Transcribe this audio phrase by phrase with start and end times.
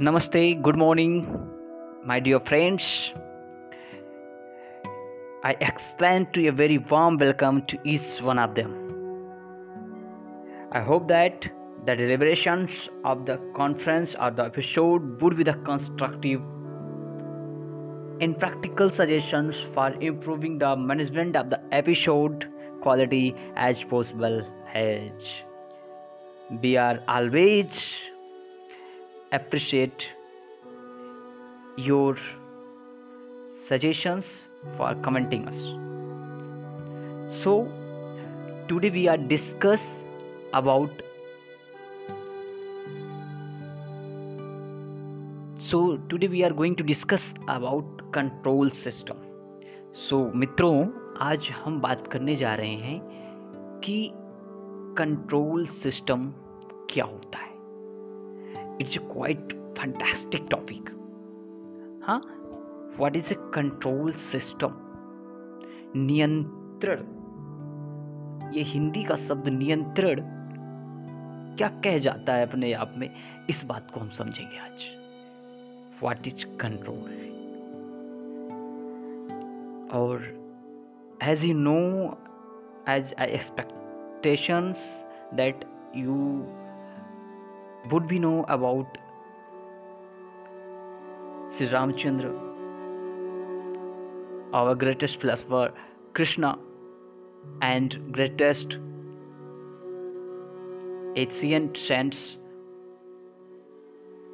[0.00, 1.26] Namaste, good morning,
[2.02, 3.12] my dear friends.
[5.44, 8.72] I extend to you a very warm welcome to each one of them.
[10.72, 11.46] I hope that
[11.84, 16.40] the deliberations of the conference or the episode would be the constructive
[18.22, 24.42] and practical suggestions for improving the management of the episode quality as possible
[24.72, 25.34] as
[26.62, 28.09] we are always
[29.32, 30.12] appreciate
[31.76, 32.16] your
[33.48, 35.60] suggestions for commenting us
[37.42, 37.52] so
[38.66, 40.02] today we are discuss
[40.52, 40.90] about
[45.58, 49.18] so today we are going to discuss about control system
[49.96, 50.74] so मित्रों
[51.26, 53.98] आज हम बात करने जा रहे हैं कि
[54.98, 56.26] control system
[56.90, 57.39] क्या होता है
[58.80, 60.90] इट्स क्वाइट फंटास्टिक टॉपिक
[62.04, 62.20] हाँ
[62.98, 64.70] what is a control system
[65.96, 67.20] नियंत्रण
[68.54, 70.20] ये हिंदी का शब्द नियंत्रण
[71.56, 73.14] क्या कह जाता है अपने आप में?
[73.50, 74.84] इस बात को हम समझेंगे आज।
[76.02, 77.10] व्हाट इज़ कंट्रोल
[79.92, 80.40] और
[81.22, 82.18] as you know
[82.88, 84.76] as I expectations
[85.38, 85.54] that
[85.98, 86.16] you
[87.90, 88.98] would be know about
[91.50, 92.32] Sri Ramchandra,
[94.52, 95.72] our greatest philosopher
[96.14, 96.58] Krishna,
[97.62, 98.78] and greatest
[101.16, 102.38] ancient saints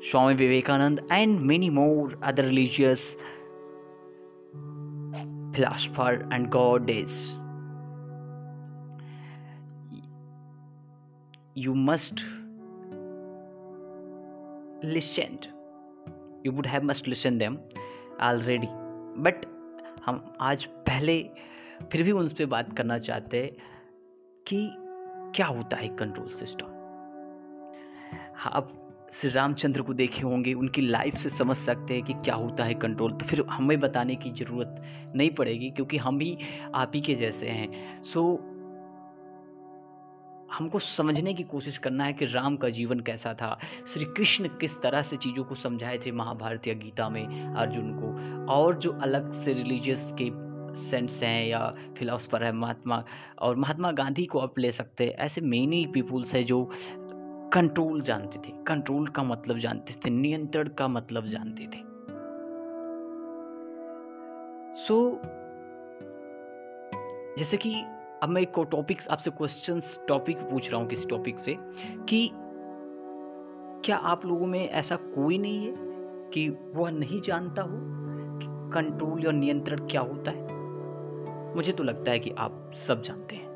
[0.00, 3.16] Swami Vivekananda, and many more other religious
[5.52, 7.34] philosopher and goddess.
[11.54, 12.22] You must
[14.82, 15.38] listen.
[16.44, 17.58] You would have must listen them
[18.20, 18.68] already.
[19.16, 19.46] But
[20.06, 21.22] हम आज पहले
[21.92, 23.46] फिर भी उन पर बात करना चाहते
[24.46, 24.70] कि
[25.36, 26.66] क्या होता है कंट्रोल सिस्टम
[28.44, 28.72] आप
[29.12, 32.74] श्री रामचंद्र को देखे होंगे, उनकी लाइफ से समझ सकते हैं कि क्या होता है
[32.74, 34.82] कंट्रोल तो फिर हमें बताने की ज़रूरत
[35.16, 36.38] नहीं पड़ेगी, क्योंकि हम भी
[36.74, 38.47] आप ही के जैसे हैं सो
[40.58, 43.58] हमको समझने की कोशिश करना है कि राम का जीवन कैसा था।
[43.94, 48.08] श्री कृष्ण किस तरह से चीज़ों को समझाए थे महाभारत या गीता में अर्जुन को।
[48.52, 53.04] और जो अलग से रिलीजियस के सेंट्स हैं या फिलोसफर है महात्मा
[53.38, 56.70] और महात्मा गांधी को आप ले सकते हैं। ऐसे मेनी पीपुल्स हैं जो
[57.52, 61.88] कंट्रोल जानते थे। कंट्रोल का मतलब जानते थे नियंत्रण का मतलब जानते थे।
[64.82, 65.28] सो so,
[67.38, 67.82] जैसे कि
[68.22, 71.56] अब मैं एक टॉपिक्स आपसे क्वेश्चंस टॉपिक पूछ रहा हूँ किसी टॉपिक से
[72.08, 72.30] कि
[73.84, 75.74] क्या आप लोगों में ऐसा कोई नहीं है
[76.30, 77.78] कि वह नहीं जानता हो
[78.38, 80.58] कि कंट्रोल या नियंत्रण क्या होता है?
[81.54, 83.48] मुझे तो लगता है कि आप सब जानते हैं।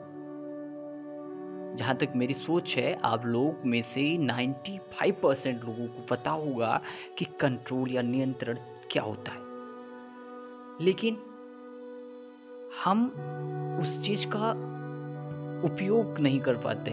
[1.76, 6.80] जहाँ तक मेरी सोच है, आप लोग में से 95 परसेंट लोगों को पता होगा
[7.18, 8.58] कि कंट्रोल या नियंत्रण
[8.90, 9.38] क्या होता है।
[10.84, 11.16] लेकिन
[12.84, 13.06] हम
[13.82, 14.50] उस चीज़ का
[15.66, 16.90] उपयोग नहीं कर पाते,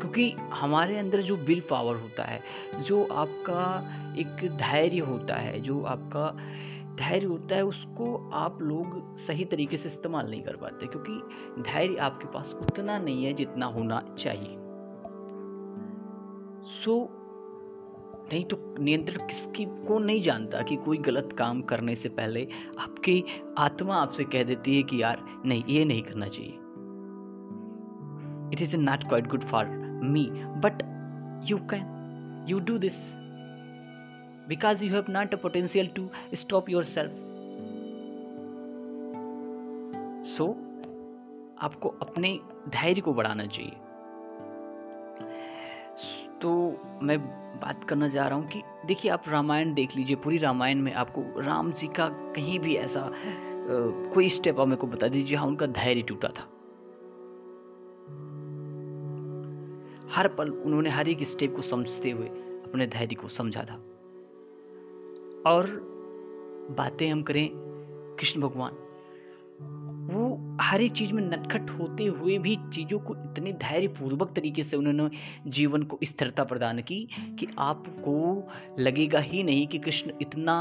[0.00, 2.40] क्योंकि हमारे अंदर जो विल पावर होता है,
[2.80, 3.64] जो आपका
[4.18, 6.28] एक धैर्य होता है, जो आपका
[6.96, 11.96] धैर्य होता है, उसको आप लोग सही तरीके से इस्तेमाल नहीं कर पाते, क्योंकि धैर्य
[11.96, 14.56] आपके पास उतना नहीं है जितना होना चाहिए।
[16.74, 16.94] सो
[18.32, 22.48] नहीं तो नियंत्रण किसकी को नहीं जानता कि कोई गलत काम करने से पहले
[22.78, 23.24] आपकी
[23.58, 26.52] आत्मा आपसे कह देती है कि यार, नहीं, ये नहीं करना चाहिए।
[28.52, 29.66] It is not quite good for
[30.04, 30.82] me but
[31.50, 33.24] you can you do this
[34.52, 36.02] because you have not a potential to
[36.34, 37.08] stop yourself.
[40.36, 40.54] So,
[41.58, 43.72] आपको अपने धैर्य को बढ़ाना चाहिए।
[46.42, 50.80] तो मैं बात करना जा रहा हूँ कि देखिए आप रामायण देख लीजिए पूरी रामायण
[50.80, 53.10] में आपको राम जी का कहीं भी ऐसा आ,
[54.14, 56.50] कोई स्टेप आप मेरे को बता दीजिए हाँ उनका धैर्य टूटा था।
[60.12, 63.74] हर पल उन्होंने हर एक स्टेप को समझते हुए अपने धैर्य को समझा था।
[65.46, 65.66] और
[66.78, 67.48] बातें हम करें
[68.20, 68.76] कृष्ण भगवान।
[70.74, 75.08] हर एक चीज़ में नटखट होते हुए भी चीज़ों को इतने धैर्यपूर्वक तरीके से उन्होंने
[75.50, 76.96] जीवन को स्थिरता प्रदान की
[77.38, 78.16] कि आपको
[78.78, 80.56] लगेगा ही नहीं कि कृष्ण इतना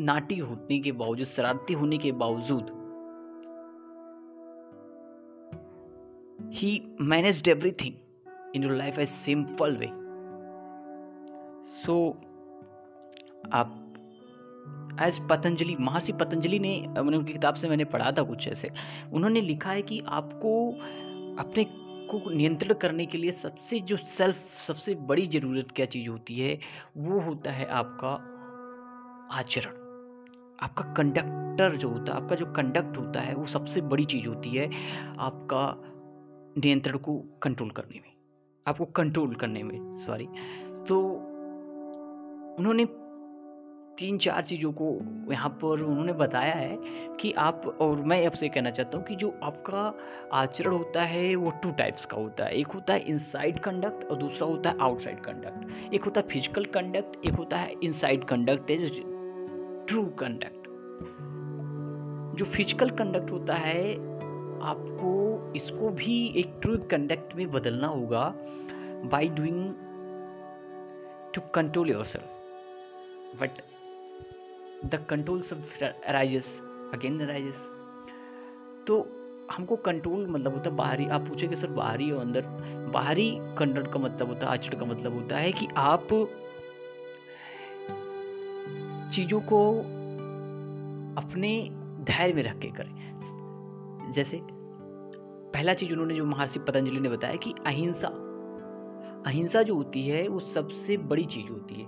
[0.00, 2.70] नाटी होने के बावजूद शरारती होने के बावजूद
[6.54, 6.70] ही
[7.00, 9.88] manage everything in your life a simple way
[11.76, 11.98] so
[13.52, 13.89] आप
[15.02, 18.70] एज पतंजलि महर्षि पतंजलि ने मैंने उनकी किताब से मैंने पढ़ा था कुछ ऐसे।
[19.12, 20.70] उन्होंने लिखा है कि आपको
[21.42, 21.64] अपने
[22.10, 26.58] को नियंत्रण करने के लिए सबसे जो सेल्फ सबसे बड़ी ज़रूरत क्या चीज़ होती है,
[26.96, 28.12] वो होता है आपका
[29.38, 29.78] आचरण।
[30.62, 34.50] आपका कंडक्टर जो होता है आपका जो कंडक्ट होता है, वो सबसे बड़ी चीज़ होती
[34.50, 34.70] है
[35.18, 35.62] आपका
[36.56, 38.12] नियंत्रण को कंट्रोल करने में।
[38.66, 40.26] आपको कंट्रोल करने में सॉरी
[40.88, 41.00] तो
[42.58, 42.84] उन्होंने
[44.00, 44.86] तीन चार चीज़ों को
[45.32, 46.78] यहाँ पर उन्होंने बताया है
[47.20, 49.82] कि आप, और मैं आपसे कहना चाहता हूँ कि जो आपका
[50.36, 54.16] आचरण होता है, वो टू टाइप्स का होता है। एक होता है इनसाइड कंडक्ट और
[54.16, 58.66] दूसरा होता है आउटसाइड कंडक्ट एक होता है फ़िज़िकल कंडक्ट एक होता है इनसाइड कंडक्ट
[59.88, 60.68] ट्रू कंडक्ट
[62.38, 63.92] जो फ़िज़िकल कंडक्ट होता है,
[64.62, 68.32] आपको इसको भी एक ट्रू कंडक्ट में बदलना होगा
[69.10, 69.64] by doing
[71.34, 73.62] to control yourself but
[74.84, 75.62] the control सब
[76.06, 76.60] अराइजेस
[76.94, 77.56] अगेन अराइजेस
[78.86, 78.96] तो
[79.52, 82.46] हमको कंट्रोल मतलब होता है बाहरी, आप पूछे कि सर बाहरी और अंदर?
[82.92, 86.08] बाहरी कंट्रोल का मतलब होता है, आचरण का मतलब होता है कि आप
[89.12, 89.60] चीज़ों को
[91.20, 97.34] अपने धैर्य में रख के करें। जैसे पहला चीज़ उन्होंने जो महर्षि पतंजलि ने बताया
[97.34, 98.08] कि अहिंसा
[99.26, 101.86] अहिंसा जो होती है वो सबसे बड़ी चीज़ होती है।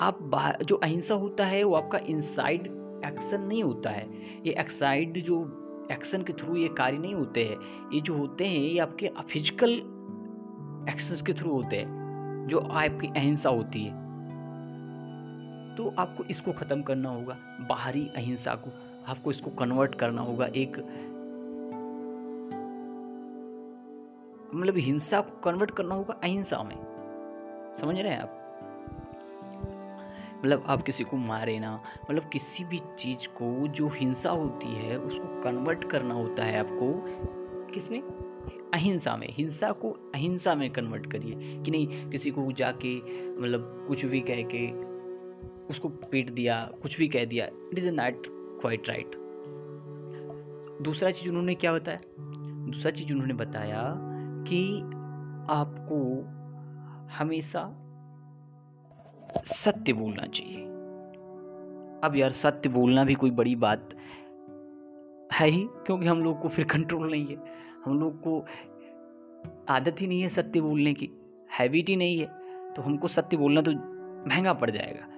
[0.00, 0.18] आप
[0.64, 2.66] जो अहिंसा होता है, वो आपका इनसाइड
[3.04, 4.02] एक्शन नहीं होता है।
[4.46, 5.58] ये एक्साइड जो
[5.92, 7.56] एक्शन के थ्रू ये कार्य नहीं होते हैं।
[7.92, 9.70] ये जो होते हैं, ये आपके फ़िज़िकल
[10.88, 14.00] एक्शन के थ्रू होते हैं, जो आपकी अहिंसा होती है।
[15.76, 18.70] तो आपको इसको ख़त्म करना होगा, बाहरी अहिंसा को।
[19.06, 20.76] आपको इसको कन्वर्ट करना होगा, एक
[24.54, 26.76] मतलब हिंसा को कन्वर्ट करना होगा अहिंसा में।
[27.80, 28.38] समझ रहे हैं आप?
[30.44, 34.98] मतलब आप किसी को मारे ना मतलब किसी भी चीज़ को जो हिंसा होती है,
[34.98, 37.02] उसको कन्वर्ट करना होता है आपको,
[37.74, 38.02] किसमें?
[38.74, 43.00] अहिंसा में। हिंसा को अहिंसा में कन्वर्ट करिए। कि नहीं, किसी को जाके
[43.36, 44.92] मतलब कुछ भी कह के
[45.66, 48.22] उसको पीट दिया, कुछ भी कह दिया it is not
[48.60, 49.10] quite right
[50.82, 51.98] दूसरा चीज़ उन्होंने क्या बताया?
[52.66, 53.94] दूसरा चीज़ उन्होंने बताया
[54.48, 54.80] कि
[55.50, 56.24] आपको
[57.14, 57.81] हमेशा
[59.36, 60.64] सत्य बोलना चाहिए।
[62.04, 63.88] अब यार, सत्य बोलना भी कोई बड़ी बात
[65.32, 67.36] है ही, क्योंकि हम लोग को फिर कंट्रोल नहीं है।
[67.84, 68.46] हम लोग को
[69.68, 71.10] आदत ही नहीं है सत्य बोलने की
[71.58, 72.26] हैबिट ही नहीं है।
[72.74, 73.70] तो हमको सत्य बोलना तो
[74.28, 75.08] महँगा पड़ जाएगा।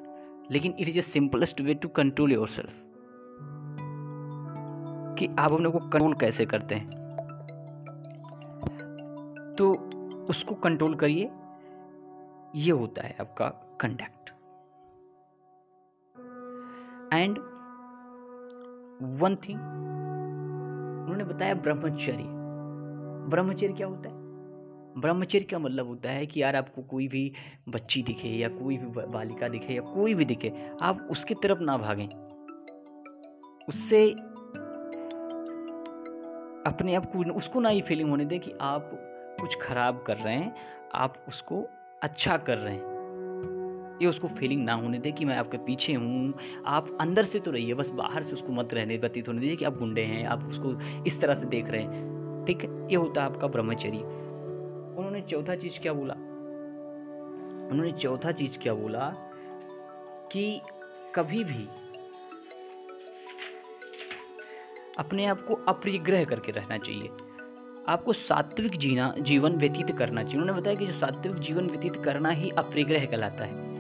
[0.50, 2.82] लेकिन it is a simplest way to control yourself
[5.18, 6.90] कि आप अपने को कंट्रोल कैसे करते हैं?
[9.58, 9.72] तो
[10.28, 11.30] उसको कंट्रोल करिए।
[12.54, 14.30] ये होता है आपका कंडक्ट
[17.14, 17.38] एंड
[19.20, 19.60] वन थिंग
[21.00, 22.24] उन्होंने बताया ब्रह्मचर्य।
[23.30, 24.14] ब्रह्मचर्य क्या होता है?
[24.98, 27.32] ब्रह्मचर्य का मतलब होता है कि यार आपको कोई भी
[27.68, 31.76] बच्ची दिखे या कोई भी बालिका दिखे या कोई भी दिखे, आप उसकी तरफ़ ना
[31.76, 32.08] भागें।
[33.68, 34.10] उससे
[36.66, 38.90] अपने आप को उसको ना ये फीलिंग होने दें कि आप
[39.40, 40.54] कुछ खराब कर रहे हैं,
[40.94, 41.64] आप उसको
[42.02, 42.93] अच्छा कर रहे हैं।
[44.02, 46.34] ये उसको फीलिंग ना होने दे कि मैं आपके पीछे हूँ।
[46.66, 49.64] आप अंदर से तो रहिए, बस बाहर से उसको मत रहने व्यतीत होने दीजिए कि
[49.64, 52.14] आप गुंडे हैं, आप उसको इस तरह से देख रहे हैं।
[52.46, 52.88] ठीक है?
[52.90, 53.98] ये होता है आपका ब्रह्मचर्य।
[54.98, 56.14] उन्होंने चौथा चीज़ क्या बोला?
[57.70, 59.12] उन्होंने चौथा चीज़ क्या बोला
[60.32, 60.60] कि
[61.14, 61.68] कभी भी
[64.98, 67.08] अपने आप को अप्रिग्रह करके रहना चाहिए।
[67.88, 72.28] आपको सात्विक जीना, जीवन व्यतीत करना चाहिए। उन्होंने बताया कि जो सात्विक जीवन व्यतीत करना
[72.28, 73.73] ही अप्रिग्रह कहलाता है।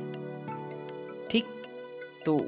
[1.30, 1.44] ठीक?
[2.26, 2.38] तो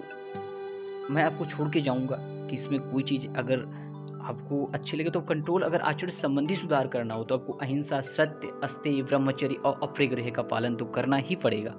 [1.10, 3.60] मैं आपको छोड़ के जाऊँगा कि इसमें कोई चीज़ अगर
[4.22, 8.60] आपको अच्छे लगे तो कंट्रोल अगर आचरण संबंधी सुधार करना हो तो आपको अहिंसा, सत्य,
[8.64, 11.74] अस्त्य, ब्रह्मचर्य और अप्रिग्रह का पालन तो करना ही पड़ेगा।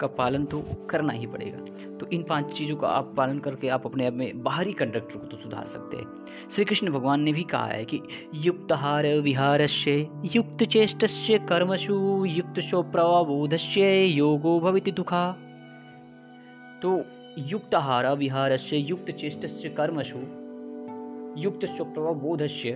[0.00, 3.86] का पालन तो करना ही पड़ेगा। तो इन पाँच चीज़ों का आप पालन करके आप
[3.86, 6.06] अपने आप में बाहरी कंडक्टर को तो सुधार सकते हैं।
[6.50, 8.00] श्री कृष्ण भगवान ने भी कहा है कि
[8.34, 9.66] युक्त हार विहार
[10.24, 11.06] युक्त चेष्ट
[11.48, 15.36] कर्मशु युक्त शो प्रवाबोधस्य योगो भवित दुखा।
[16.82, 17.04] तो
[17.38, 20.18] युक्त आहार विहारस्य युक्त चेष्टस्य कर्मसु
[21.40, 22.70] युक्त स्वप्रबोधस्य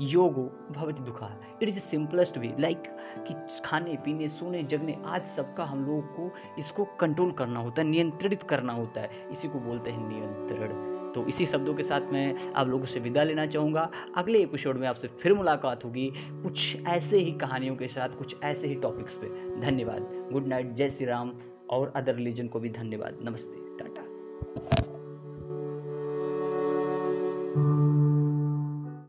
[0.00, 2.82] योगो भवती दुखा। It is simplest way like
[3.18, 7.88] कि खाने, पीने, सोने, जगने, आज सबका हम लोगों को इसको कंट्रोल करना होता है,
[7.88, 12.52] नियंत्रित करना होता है। इसी को बोलते हैं नियंत्रण। तो इसी शब्दों के साथ मैं
[12.52, 17.18] आप लोगों से विदा लेना चाहूँगा। अगले एपिसोड में आपसे फिर मुलाकात होगी कुछ ऐसे
[17.18, 21.32] ही कहानियों के साथ, कुछ ऐसे ही टॉपिक्स पे। धन्यवाद। गुड नाइट जय श्री राम
[21.70, 24.89] और अदर रिलीजन को भी धन्यवाद। नमस्ते, टाटा।